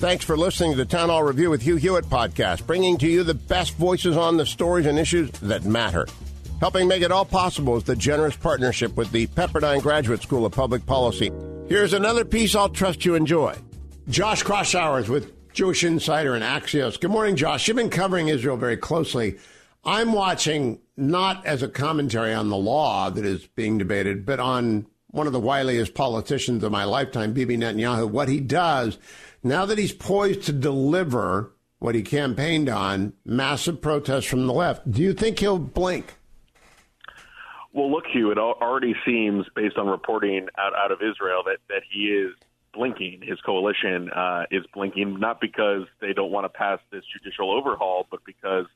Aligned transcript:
Thanks 0.00 0.24
for 0.24 0.34
listening 0.34 0.70
to 0.70 0.78
the 0.78 0.86
Town 0.86 1.10
Hall 1.10 1.22
Review 1.22 1.50
with 1.50 1.60
Hugh 1.60 1.76
Hewitt 1.76 2.06
podcast, 2.06 2.66
bringing 2.66 2.96
to 2.96 3.06
you 3.06 3.22
the 3.22 3.34
best 3.34 3.74
voices 3.74 4.16
on 4.16 4.38
the 4.38 4.46
stories 4.46 4.86
and 4.86 4.98
issues 4.98 5.30
that 5.40 5.66
matter. 5.66 6.06
Helping 6.58 6.88
make 6.88 7.02
it 7.02 7.12
all 7.12 7.26
possible 7.26 7.76
is 7.76 7.84
the 7.84 7.94
generous 7.94 8.34
partnership 8.34 8.96
with 8.96 9.12
the 9.12 9.26
Pepperdine 9.26 9.82
Graduate 9.82 10.22
School 10.22 10.46
of 10.46 10.52
Public 10.52 10.86
Policy. 10.86 11.30
Here's 11.68 11.92
another 11.92 12.24
piece 12.24 12.54
I'll 12.54 12.70
trust 12.70 13.04
you 13.04 13.14
enjoy. 13.14 13.54
Josh 14.08 14.42
Kraushaar 14.42 15.06
with 15.06 15.52
Jewish 15.52 15.84
Insider 15.84 16.34
and 16.34 16.42
Axios. 16.42 16.98
Good 16.98 17.10
morning, 17.10 17.36
Josh. 17.36 17.68
You've 17.68 17.76
been 17.76 17.90
covering 17.90 18.28
Israel 18.28 18.56
very 18.56 18.78
closely. 18.78 19.36
I'm 19.84 20.14
watching 20.14 20.80
not 20.96 21.44
as 21.44 21.62
a 21.62 21.68
commentary 21.68 22.32
on 22.32 22.48
the 22.48 22.56
law 22.56 23.10
that 23.10 23.26
is 23.26 23.46
being 23.48 23.76
debated, 23.76 24.24
but 24.24 24.40
on 24.40 24.86
one 25.08 25.26
of 25.26 25.34
the 25.34 25.40
wiliest 25.40 25.92
politicians 25.94 26.64
of 26.64 26.72
my 26.72 26.84
lifetime, 26.84 27.34
Bibi 27.34 27.58
Netanyahu, 27.58 28.08
what 28.08 28.28
he 28.28 28.40
does 28.40 28.96
now 29.42 29.66
that 29.66 29.78
he's 29.78 29.92
poised 29.92 30.42
to 30.42 30.52
deliver 30.52 31.52
what 31.78 31.94
he 31.94 32.02
campaigned 32.02 32.68
on, 32.68 33.14
massive 33.24 33.80
protests 33.80 34.26
from 34.26 34.46
the 34.46 34.52
left, 34.52 34.90
do 34.90 35.02
you 35.02 35.12
think 35.14 35.38
he'll 35.38 35.58
blink? 35.58 36.14
Well, 37.72 37.90
look, 37.90 38.04
Hugh, 38.12 38.30
it 38.32 38.38
already 38.38 38.94
seems, 39.06 39.46
based 39.54 39.78
on 39.78 39.86
reporting 39.86 40.48
out, 40.58 40.74
out 40.74 40.90
of 40.90 40.98
Israel, 41.02 41.42
that, 41.46 41.58
that 41.68 41.82
he 41.90 42.06
is 42.06 42.34
blinking. 42.74 43.22
His 43.22 43.40
coalition 43.40 44.10
uh, 44.10 44.44
is 44.50 44.64
blinking, 44.74 45.20
not 45.20 45.40
because 45.40 45.86
they 46.00 46.12
don't 46.12 46.32
want 46.32 46.44
to 46.44 46.48
pass 46.48 46.80
this 46.90 47.04
judicial 47.12 47.50
overhaul, 47.50 48.06
but 48.10 48.24
because 48.24 48.66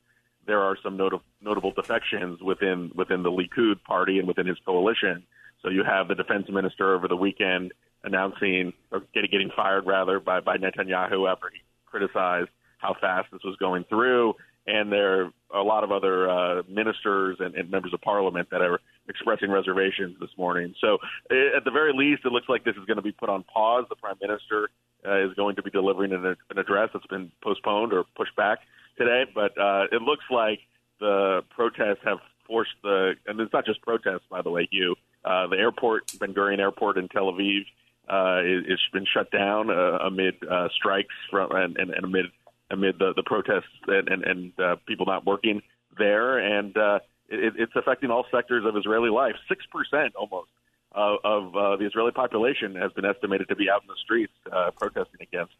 there 0.45 0.61
are 0.61 0.77
some 0.81 0.97
not- 0.97 1.21
notable 1.41 1.71
defections 1.71 2.41
within 2.41 2.91
within 2.95 3.23
the 3.23 3.31
Likud 3.31 3.83
party 3.83 4.19
and 4.19 4.27
within 4.27 4.47
his 4.47 4.57
coalition. 4.65 5.23
So 5.65 5.71
you 5.71 5.83
have 5.83 6.07
the 6.07 6.15
defense 6.15 6.45
minister 6.47 6.93
over 6.93 7.07
the 7.07 7.15
weekend 7.15 7.73
announcing 8.03 8.71
or 8.91 9.01
getting 9.15 9.31
getting 9.31 9.49
fired 9.55 9.87
rather 9.87 10.19
by 10.19 10.39
by 10.39 10.57
Netanyahu 10.57 11.29
after 11.29 11.49
he 11.51 11.59
criticized 11.87 12.49
how 12.77 12.95
fast 13.01 13.29
this 13.31 13.41
was 13.43 13.57
going 13.57 13.83
through. 13.89 14.35
And 14.67 14.91
there 14.91 15.25
are 15.25 15.31
a 15.53 15.63
lot 15.63 15.83
of 15.83 15.91
other 15.91 16.29
uh, 16.29 16.61
ministers 16.69 17.37
and, 17.39 17.55
and 17.55 17.69
members 17.69 17.93
of 17.93 18.01
parliament 18.01 18.47
that 18.51 18.61
are 18.61 18.79
expressing 19.09 19.49
reservations 19.51 20.17
this 20.19 20.29
morning. 20.37 20.73
So, 20.81 20.97
at 21.29 21.63
the 21.65 21.71
very 21.71 21.93
least, 21.93 22.25
it 22.25 22.31
looks 22.31 22.49
like 22.49 22.63
this 22.63 22.75
is 22.75 22.85
going 22.85 22.97
to 22.97 23.03
be 23.03 23.11
put 23.11 23.29
on 23.29 23.43
pause. 23.43 23.85
The 23.89 23.95
prime 23.95 24.17
minister 24.21 24.69
uh, 25.05 25.25
is 25.25 25.33
going 25.35 25.55
to 25.55 25.63
be 25.63 25.71
delivering 25.71 26.13
an, 26.13 26.25
an 26.25 26.57
address 26.57 26.89
that's 26.93 27.05
been 27.07 27.31
postponed 27.43 27.91
or 27.93 28.05
pushed 28.15 28.35
back 28.35 28.59
today. 28.97 29.23
But 29.33 29.57
uh, 29.59 29.85
it 29.91 30.01
looks 30.01 30.25
like 30.29 30.59
the 30.99 31.41
protests 31.55 32.01
have 32.03 32.19
forced 32.45 32.71
the, 32.83 33.13
and 33.27 33.39
it's 33.39 33.53
not 33.53 33.65
just 33.65 33.81
protests, 33.81 34.25
by 34.29 34.41
the 34.41 34.49
way, 34.49 34.67
Hugh. 34.71 34.95
Uh, 35.23 35.47
the 35.47 35.57
airport, 35.57 36.11
Ben 36.19 36.33
Gurion 36.33 36.59
Airport 36.59 36.97
in 36.97 37.07
Tel 37.07 37.31
Aviv, 37.31 37.61
uh, 38.07 38.41
it, 38.43 38.69
has 38.69 38.79
been 38.93 39.05
shut 39.11 39.31
down 39.31 39.69
uh, 39.69 39.97
amid 40.05 40.35
uh, 40.49 40.67
strikes 40.75 41.15
from 41.31 41.51
and, 41.51 41.77
and, 41.77 41.91
and 41.91 42.05
amid 42.05 42.25
amid 42.71 42.99
the, 42.99 43.13
the 43.15 43.23
protests 43.23 43.65
and 43.87 44.07
and, 44.07 44.23
and 44.23 44.59
uh, 44.59 44.75
people 44.87 45.05
not 45.05 45.25
working 45.25 45.61
there, 45.97 46.37
and 46.37 46.77
uh, 46.77 46.99
it, 47.29 47.53
it's 47.57 47.73
affecting 47.75 48.11
all 48.11 48.25
sectors 48.31 48.63
of 48.65 48.77
Israeli 48.77 49.09
life. 49.09 49.35
Six 49.47 49.65
percent 49.65 50.15
almost 50.15 50.49
uh, 50.95 51.15
of 51.23 51.55
uh, 51.55 51.75
the 51.77 51.85
Israeli 51.85 52.11
population 52.11 52.75
has 52.75 52.91
been 52.93 53.05
estimated 53.05 53.47
to 53.49 53.55
be 53.55 53.69
out 53.69 53.81
in 53.81 53.87
the 53.87 53.97
streets 54.03 54.33
uh, 54.51 54.71
protesting 54.77 55.21
against 55.21 55.53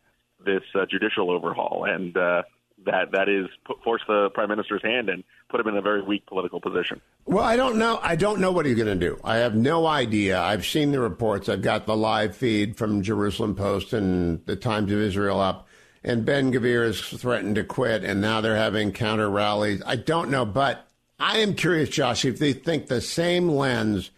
this 0.46 0.64
uh, 0.76 0.86
judicial 0.86 1.32
overhaul, 1.32 1.86
and 1.88 2.16
uh, 2.16 2.44
that 2.86 3.12
that 3.12 3.30
is 3.30 3.48
put, 3.66 3.84
force 3.84 4.02
the 4.08 4.30
prime 4.34 4.50
minister's 4.50 4.82
hand 4.84 5.10
and 5.10 5.24
put 5.50 5.60
him 5.60 5.68
in 5.68 5.78
a 5.78 5.82
very 5.82 6.02
weak 6.02 6.26
political 6.26 6.60
position. 6.60 7.02
Well, 7.26 7.44
I 7.44 7.56
don't 7.56 7.78
know. 7.78 8.00
I 8.02 8.16
don't 8.16 8.40
know 8.40 8.52
what 8.52 8.66
he's 8.66 8.76
going 8.76 9.00
to 9.00 9.10
do. 9.10 9.20
I 9.24 9.38
have 9.38 9.56
no 9.56 9.86
idea. 9.88 10.40
I've 10.40 10.66
seen 10.66 10.92
the 10.92 11.00
reports. 11.00 11.50
I've 11.50 11.62
got 11.62 11.86
the 11.86 11.96
live 11.96 12.36
feed 12.36 12.78
from 12.78 13.02
Jerusalem 13.02 13.56
Post 13.56 13.94
and 13.94 14.46
the 14.46 14.56
Times 14.56 14.92
of 14.92 15.00
Israel 15.00 15.40
up. 15.40 15.68
And 16.04 16.24
Ben 16.24 16.54
Gvir 16.54 16.86
has 16.86 17.02
threatened 17.02 17.56
to 17.56 17.64
quit, 17.64 18.04
and 18.04 18.22
now 18.22 18.40
they're 18.40 18.56
having 18.56 18.92
counter 18.92 19.30
rallies. 19.30 19.82
I 19.86 19.96
don't 19.96 20.30
know, 20.30 20.46
but 20.46 20.88
I 21.20 21.40
am 21.40 21.56
curious, 21.56 21.90
Josh, 21.90 22.26
if 22.26 22.38
they 22.38 22.54
think 22.54 22.88
the 22.88 23.02
same 23.02 23.50
lens 23.50 24.12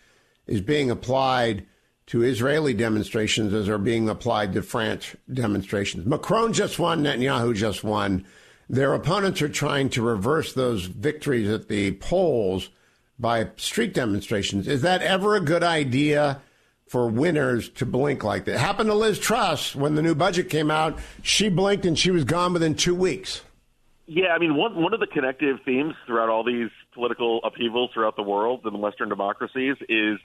is 0.47 0.59
being 0.59 0.91
applied 0.91 1.65
to 2.07 2.23
Israeli 2.23 2.73
demonstrations 2.73 3.53
as 3.53 3.69
are 3.69 3.77
being 3.77 4.09
applied 4.09 4.53
to 4.53 4.61
French 4.61 5.15
demonstrations. 5.31 6.05
Macron 6.05 6.53
just 6.53 6.79
won, 6.79 7.03
Netanyahu 7.03 7.53
just 7.53 7.83
won. 7.83 8.25
Their 8.69 8.93
opponents 8.93 9.41
are 9.41 9.49
trying 9.49 9.89
to 9.91 10.01
reverse 10.01 10.53
those 10.53 10.85
victories 10.85 11.49
at 11.49 11.69
the 11.69 11.91
polls 11.93 12.69
by 13.17 13.49
street 13.55 13.93
demonstrations. 13.93 14.67
Is 14.67 14.81
that 14.81 15.01
ever 15.01 15.35
a 15.35 15.41
good 15.41 15.63
idea 15.63 16.41
for 16.87 17.07
winners 17.07 17.69
to 17.69 17.85
blink 17.85 18.23
like 18.23 18.45
that? 18.45 18.55
It 18.55 18.59
happened 18.59 18.89
to 18.89 18.95
Liz 18.95 19.19
Truss 19.19 19.75
when 19.75 19.95
the 19.95 20.01
new 20.01 20.15
budget 20.15 20.49
came 20.49 20.69
out. 20.69 20.99
She 21.21 21.49
blinked 21.49 21.85
and 21.85 21.97
she 21.97 22.11
was 22.11 22.25
gone 22.25 22.53
within 22.53 22.75
two 22.75 22.95
weeks. 22.95 23.41
Yeah, 24.05 24.29
I 24.29 24.39
mean, 24.39 24.55
one 24.55 24.81
one 24.81 24.93
of 24.93 25.01
the 25.01 25.07
connective 25.07 25.57
themes 25.65 25.93
throughout 26.05 26.29
all 26.29 26.43
these 26.43 26.69
political 26.93 27.41
upheavals 27.43 27.91
throughout 27.93 28.15
the 28.15 28.23
world 28.23 28.61
and 28.63 28.81
Western 28.81 29.09
democracies 29.09 29.75
is 29.89 30.17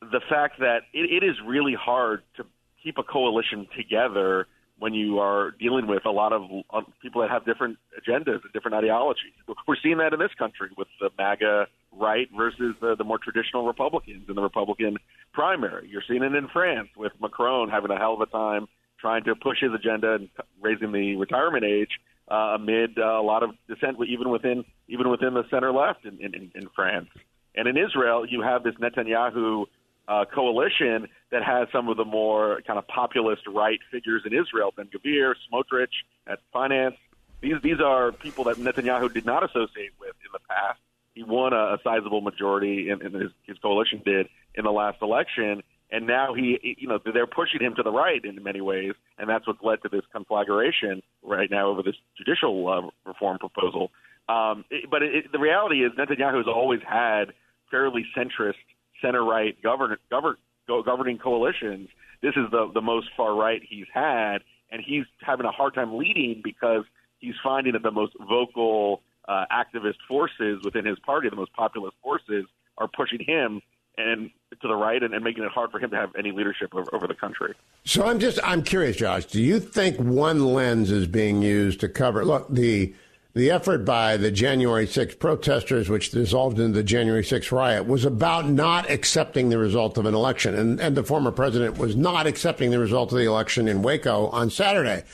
the 0.00 0.20
fact 0.28 0.60
that 0.60 0.82
it, 0.92 1.22
it 1.22 1.26
is 1.26 1.34
really 1.44 1.74
hard 1.74 2.22
to 2.36 2.44
keep 2.82 2.98
a 2.98 3.02
coalition 3.02 3.66
together 3.76 4.46
when 4.78 4.92
you 4.92 5.18
are 5.18 5.52
dealing 5.58 5.86
with 5.86 6.04
a 6.04 6.10
lot 6.10 6.32
of 6.32 6.42
uh, 6.70 6.82
people 7.00 7.22
that 7.22 7.30
have 7.30 7.44
different 7.46 7.78
agendas 7.98 8.42
and 8.42 8.52
different 8.52 8.74
ideologies. 8.74 9.32
We're 9.66 9.76
seeing 9.82 9.98
that 9.98 10.12
in 10.12 10.18
this 10.18 10.34
country 10.38 10.68
with 10.76 10.88
the 11.00 11.10
MAGA 11.16 11.66
right 11.92 12.28
versus 12.36 12.74
the, 12.80 12.94
the 12.96 13.04
more 13.04 13.18
traditional 13.18 13.66
Republicans 13.66 14.24
in 14.28 14.34
the 14.34 14.42
Republican 14.42 14.98
primary. 15.32 15.88
You're 15.88 16.02
seeing 16.06 16.22
it 16.22 16.34
in 16.34 16.48
France 16.48 16.88
with 16.96 17.12
Macron 17.20 17.70
having 17.70 17.90
a 17.90 17.96
hell 17.96 18.14
of 18.14 18.20
a 18.20 18.26
time 18.26 18.66
trying 19.00 19.24
to 19.24 19.34
push 19.34 19.58
his 19.60 19.72
agenda 19.72 20.14
and 20.14 20.28
raising 20.60 20.92
the 20.92 21.16
retirement 21.16 21.64
age 21.64 22.00
uh, 22.30 22.56
amid 22.56 22.98
uh, 22.98 23.20
a 23.20 23.22
lot 23.22 23.42
of 23.42 23.50
dissent, 23.68 23.96
even 24.08 24.30
within 24.30 24.64
even 24.88 25.08
within 25.10 25.34
the 25.34 25.44
center 25.50 25.72
left 25.72 26.04
in, 26.04 26.18
in, 26.20 26.50
in 26.54 26.68
France. 26.74 27.08
And 27.54 27.66
in 27.68 27.76
Israel, 27.76 28.26
you 28.28 28.42
have 28.42 28.62
this 28.62 28.74
Netanyahu 28.74 29.64
uh, 30.08 30.24
coalition 30.24 31.08
that 31.30 31.42
has 31.42 31.68
some 31.72 31.88
of 31.88 31.96
the 31.96 32.04
more 32.04 32.60
kind 32.66 32.78
of 32.78 32.86
populist 32.88 33.42
right 33.46 33.80
figures 33.90 34.22
in 34.24 34.32
Israel, 34.32 34.72
Ben 34.76 34.86
Gvir, 34.86 35.34
Smotrich 35.50 35.88
at 36.26 36.38
finance. 36.52 36.96
These 37.40 37.60
these 37.62 37.80
are 37.80 38.12
people 38.12 38.44
that 38.44 38.56
Netanyahu 38.56 39.12
did 39.12 39.26
not 39.26 39.42
associate 39.44 39.92
with 40.00 40.14
in 40.24 40.32
the 40.32 40.38
past. 40.48 40.80
He 41.14 41.22
won 41.22 41.52
a, 41.52 41.74
a 41.74 41.78
sizable 41.82 42.20
majority, 42.20 42.90
and 42.90 43.02
his, 43.02 43.30
his 43.44 43.58
coalition 43.58 44.02
did 44.04 44.28
in 44.54 44.64
the 44.64 44.72
last 44.72 44.98
election. 45.02 45.62
And 45.90 46.06
now 46.06 46.34
he, 46.34 46.76
you 46.78 46.88
know, 46.88 46.98
they're 47.04 47.28
pushing 47.28 47.60
him 47.60 47.74
to 47.76 47.82
the 47.82 47.92
right 47.92 48.22
in 48.24 48.42
many 48.42 48.60
ways, 48.60 48.92
and 49.18 49.28
that's 49.28 49.46
what's 49.46 49.62
led 49.62 49.82
to 49.82 49.88
this 49.88 50.02
conflagration 50.12 51.02
right 51.22 51.50
now 51.50 51.68
over 51.68 51.82
this 51.82 51.94
judicial 52.18 52.68
uh, 52.68 53.08
reform 53.08 53.38
proposal. 53.38 53.92
Um, 54.28 54.64
it, 54.68 54.90
but 54.90 55.02
it, 55.02 55.30
the 55.30 55.38
reality 55.38 55.84
is, 55.84 55.92
Netanyahu 55.92 56.38
has 56.38 56.46
always 56.48 56.80
had 56.86 57.32
fairly 57.70 58.04
centrist 58.16 58.54
center 59.02 59.24
right 59.24 59.60
govern, 59.62 59.96
govern, 60.10 60.36
governing 60.84 61.18
coalitions. 61.18 61.88
This 62.22 62.34
is 62.36 62.50
the 62.50 62.70
the 62.72 62.80
most 62.80 63.08
far 63.16 63.34
right 63.34 63.60
he's 63.66 63.86
had, 63.92 64.38
and 64.70 64.82
he's 64.84 65.04
having 65.20 65.46
a 65.46 65.52
hard 65.52 65.74
time 65.74 65.96
leading 65.96 66.40
because 66.42 66.84
he's 67.18 67.34
finding 67.42 67.72
that 67.74 67.82
the 67.82 67.90
most 67.90 68.12
vocal 68.28 69.02
uh, 69.28 69.44
activist 69.52 69.96
forces 70.08 70.60
within 70.64 70.84
his 70.84 70.98
party, 71.00 71.28
the 71.28 71.36
most 71.36 71.52
populist 71.52 71.96
forces, 72.02 72.46
are 72.78 72.88
pushing 72.88 73.20
him 73.20 73.60
and 73.98 74.30
to 74.60 74.68
the 74.68 74.74
right 74.74 75.02
and, 75.02 75.14
and, 75.14 75.24
making 75.24 75.42
it 75.42 75.50
hard 75.50 75.70
for 75.70 75.78
him 75.78 75.90
to 75.90 75.96
have 75.96 76.10
any 76.18 76.30
leadership 76.30 76.74
over, 76.74 76.86
over, 76.94 77.06
the 77.06 77.14
country. 77.14 77.54
So 77.84 78.06
I'm 78.06 78.18
just 78.18 78.38
I'm 78.44 78.62
curious, 78.62 78.96
Josh. 78.96 79.24
Do 79.24 79.42
you 79.42 79.58
think 79.58 79.98
one 79.98 80.44
lens 80.44 80.90
is 80.90 81.06
being 81.06 81.42
used 81.42 81.80
to 81.80 81.88
cover? 81.88 82.24
Look, 82.24 82.46
the 82.50 82.94
the 83.36 83.50
effort 83.50 83.84
by 83.84 84.16
the 84.16 84.30
January 84.30 84.86
6 84.86 85.16
protesters, 85.16 85.90
which 85.90 86.10
dissolved 86.10 86.58
into 86.58 86.72
the 86.72 86.82
January 86.82 87.22
6 87.22 87.52
riot, 87.52 87.86
was 87.86 88.06
about 88.06 88.48
not 88.48 88.88
accepting 88.88 89.50
the 89.50 89.58
result 89.58 89.98
of 89.98 90.06
an 90.06 90.14
election. 90.14 90.54
And, 90.54 90.80
and 90.80 90.96
the 90.96 91.02
former 91.02 91.30
president 91.30 91.76
was 91.76 91.94
not 91.94 92.26
accepting 92.26 92.70
the 92.70 92.78
result 92.78 93.12
of 93.12 93.18
the 93.18 93.26
election 93.26 93.68
in 93.68 93.82
Waco 93.82 94.28
on 94.28 94.48
Saturday. 94.48 95.04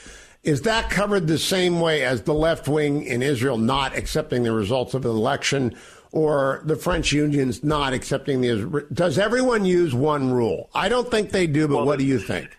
Is 0.41 0.61
that 0.61 0.89
covered 0.89 1.27
the 1.27 1.37
same 1.37 1.81
way 1.81 2.05
as 2.05 2.21
the 2.21 2.33
left 2.33 2.69
wing 2.69 3.03
in 3.03 3.21
Israel 3.21 3.57
not 3.57 3.93
accepting 3.93 4.43
the 4.43 4.53
results 4.53 4.93
of 4.93 5.03
an 5.03 5.11
election 5.11 5.75
or 6.13 6.61
the 6.63 6.77
French 6.77 7.11
unions 7.11 7.61
not 7.61 7.91
accepting 7.91 8.39
the. 8.39 8.85
Does 8.93 9.17
everyone 9.17 9.65
use 9.65 9.93
one 9.93 10.31
rule? 10.31 10.69
I 10.73 10.87
don't 10.87 11.11
think 11.11 11.31
they 11.31 11.45
do, 11.45 11.67
but 11.67 11.75
well, 11.75 11.85
what 11.87 11.99
do 11.99 12.05
you 12.05 12.19
think? 12.19 12.55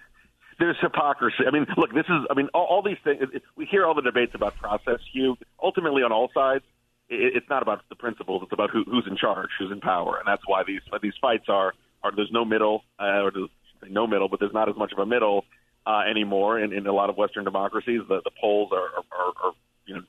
There's 0.58 0.76
hypocrisy. 0.80 1.44
I 1.46 1.50
mean, 1.50 1.66
look, 1.76 1.92
this 1.92 2.06
is. 2.08 2.26
I 2.30 2.34
mean, 2.34 2.48
all, 2.54 2.64
all 2.64 2.82
these 2.82 2.98
things. 3.04 3.20
We 3.56 3.66
hear 3.66 3.84
all 3.86 3.94
the 3.94 4.02
debates 4.02 4.32
about 4.34 4.56
process. 4.56 5.00
You 5.12 5.36
ultimately 5.62 6.02
on 6.02 6.12
all 6.12 6.30
sides, 6.34 6.64
it, 7.08 7.36
it's 7.36 7.48
not 7.48 7.62
about 7.62 7.82
the 7.88 7.96
principles. 7.96 8.42
It's 8.44 8.52
about 8.52 8.70
who, 8.70 8.84
who's 8.84 9.06
in 9.08 9.16
charge, 9.16 9.50
who's 9.58 9.72
in 9.72 9.80
power, 9.80 10.18
and 10.18 10.26
that's 10.26 10.42
why 10.46 10.62
these 10.66 10.80
these 11.02 11.14
fights 11.20 11.46
are. 11.48 11.74
Are 12.02 12.12
there's 12.14 12.30
no 12.30 12.44
middle, 12.44 12.84
uh, 13.00 13.22
or 13.22 13.30
there's 13.30 13.48
no 13.90 14.06
middle, 14.06 14.28
but 14.28 14.38
there's 14.38 14.52
not 14.52 14.68
as 14.68 14.76
much 14.76 14.92
of 14.92 14.98
a 14.98 15.06
middle 15.06 15.46
uh, 15.86 16.02
anymore 16.08 16.60
in, 16.60 16.72
in 16.72 16.86
a 16.86 16.92
lot 16.92 17.08
of 17.08 17.16
Western 17.16 17.44
democracies. 17.44 18.02
The, 18.08 18.20
the 18.22 18.30
polls 18.38 18.70
are, 18.72 18.90
are, 19.18 19.32
are, 19.42 19.52
you 19.86 19.94
know, 19.94 20.02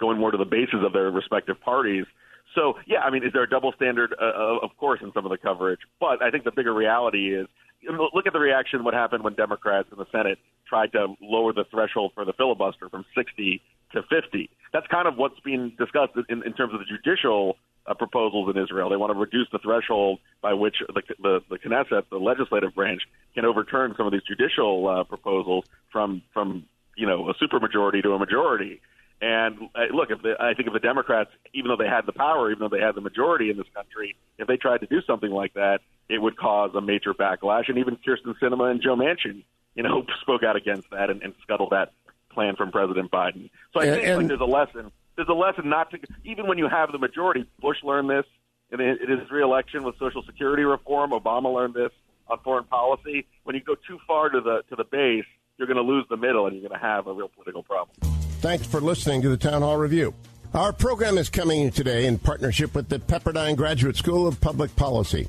going 0.00 0.18
more 0.18 0.32
to 0.32 0.36
the 0.36 0.44
bases 0.44 0.80
of 0.84 0.92
their 0.92 1.10
respective 1.10 1.60
parties. 1.60 2.06
So, 2.54 2.74
yeah, 2.86 3.00
I 3.00 3.10
mean, 3.10 3.24
is 3.24 3.32
there 3.32 3.42
a 3.42 3.48
double 3.48 3.72
standard? 3.72 4.14
Uh, 4.20 4.58
of 4.62 4.76
course, 4.78 5.00
in 5.02 5.12
some 5.12 5.24
of 5.26 5.30
the 5.30 5.38
coverage. 5.38 5.80
But 6.00 6.22
I 6.22 6.30
think 6.30 6.44
the 6.44 6.50
bigger 6.50 6.74
reality 6.74 7.34
is 7.34 7.46
look 7.82 8.26
at 8.26 8.32
the 8.32 8.40
reaction 8.40 8.84
what 8.84 8.94
happened 8.94 9.24
when 9.24 9.34
Democrats 9.34 9.88
in 9.92 9.98
the 9.98 10.06
Senate 10.10 10.38
tried 10.68 10.92
to 10.92 11.14
lower 11.20 11.52
the 11.52 11.64
threshold 11.70 12.12
for 12.14 12.24
the 12.24 12.32
filibuster 12.32 12.88
from 12.88 13.04
60 13.16 13.62
to 13.92 14.02
50. 14.02 14.50
That's 14.72 14.86
kind 14.88 15.08
of 15.08 15.16
what's 15.16 15.40
being 15.40 15.72
discussed 15.78 16.12
in, 16.28 16.42
in 16.44 16.52
terms 16.52 16.74
of 16.74 16.80
the 16.80 16.86
judicial 16.86 17.56
uh, 17.86 17.94
proposals 17.94 18.54
in 18.54 18.62
Israel. 18.62 18.90
They 18.90 18.96
want 18.96 19.12
to 19.12 19.18
reduce 19.18 19.48
the 19.50 19.58
threshold 19.58 20.20
by 20.42 20.52
which 20.52 20.76
the, 20.86 21.02
the, 21.22 21.40
the 21.48 21.58
Knesset, 21.58 22.02
the 22.10 22.18
legislative 22.18 22.74
branch, 22.74 23.02
can 23.34 23.44
overturn 23.44 23.94
some 23.96 24.06
of 24.06 24.12
these 24.12 24.22
judicial 24.28 24.88
uh, 24.88 25.04
proposals 25.04 25.64
from 25.90 26.22
from 26.34 26.66
you 26.96 27.06
know 27.06 27.30
a 27.30 27.34
supermajority 27.34 28.02
to 28.02 28.12
a 28.12 28.18
majority. 28.18 28.80
And 29.20 29.70
uh, 29.74 29.92
look, 29.92 30.10
if 30.10 30.22
the, 30.22 30.34
I 30.38 30.54
think 30.54 30.68
if 30.68 30.74
the 30.74 30.80
Democrats, 30.80 31.30
even 31.52 31.70
though 31.70 31.76
they 31.76 31.88
had 31.88 32.06
the 32.06 32.12
power, 32.12 32.50
even 32.50 32.60
though 32.60 32.76
they 32.76 32.82
had 32.82 32.94
the 32.94 33.00
majority 33.00 33.50
in 33.50 33.56
this 33.56 33.66
country, 33.74 34.14
if 34.38 34.46
they 34.46 34.56
tried 34.56 34.78
to 34.78 34.86
do 34.86 35.00
something 35.06 35.30
like 35.30 35.54
that, 35.54 35.80
it 36.08 36.20
would 36.20 36.36
cause 36.36 36.70
a 36.74 36.80
major 36.80 37.14
backlash. 37.14 37.68
And 37.68 37.78
even 37.78 37.96
Kyrsten 37.96 38.34
Sinema 38.40 38.70
and 38.70 38.82
Joe 38.82 38.96
Manchin, 38.96 39.44
you 39.74 39.82
know, 39.82 40.04
spoke 40.20 40.42
out 40.42 40.56
against 40.56 40.90
that 40.90 41.10
and, 41.10 41.22
and 41.22 41.34
scuttled 41.42 41.70
that 41.70 41.92
plan 42.32 42.56
from 42.56 42.70
President 42.70 43.10
Biden. 43.10 43.50
So 43.72 43.80
I 43.80 43.84
and, 43.84 43.94
think 43.94 44.06
and, 44.06 44.18
like, 44.18 44.28
there's 44.28 44.40
a 44.40 44.44
lesson. 44.44 44.92
There's 45.16 45.28
a 45.28 45.34
lesson 45.34 45.68
not 45.68 45.90
to 45.90 45.98
even 46.24 46.46
when 46.46 46.58
you 46.58 46.68
have 46.68 46.92
the 46.92 46.98
majority. 46.98 47.44
Bush 47.60 47.78
learned 47.82 48.08
this 48.08 48.24
in 48.70 48.80
his 48.80 49.30
reelection 49.30 49.82
with 49.82 49.98
Social 49.98 50.22
Security 50.22 50.62
reform. 50.62 51.10
Obama 51.10 51.52
learned 51.52 51.74
this 51.74 51.90
on 52.28 52.38
foreign 52.44 52.64
policy. 52.64 53.26
When 53.44 53.56
you 53.56 53.62
go 53.62 53.74
too 53.74 53.98
far 54.06 54.28
to 54.28 54.40
the 54.40 54.62
to 54.68 54.76
the 54.76 54.84
base, 54.84 55.24
you're 55.56 55.66
going 55.66 55.76
to 55.76 55.82
lose 55.82 56.06
the 56.08 56.16
middle, 56.16 56.46
and 56.46 56.54
you're 56.54 56.68
going 56.68 56.78
to 56.78 56.86
have 56.86 57.06
a 57.06 57.12
real 57.12 57.28
political 57.28 57.62
problem. 57.62 57.96
Thanks 58.40 58.66
for 58.66 58.80
listening 58.80 59.22
to 59.22 59.28
the 59.28 59.36
Town 59.36 59.62
Hall 59.62 59.76
Review. 59.76 60.14
Our 60.54 60.72
program 60.72 61.18
is 61.18 61.28
coming 61.28 61.70
today 61.70 62.06
in 62.06 62.18
partnership 62.18 62.74
with 62.74 62.88
the 62.88 62.98
Pepperdine 62.98 63.56
Graduate 63.56 63.96
School 63.96 64.26
of 64.26 64.40
Public 64.40 64.74
Policy. 64.76 65.28